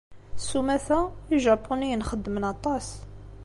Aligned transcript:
S 0.45 0.49
umata, 0.59 0.99
Ijapuniyen 1.37 2.05
xeddmen 2.09 2.43
aṭas. 2.53 2.87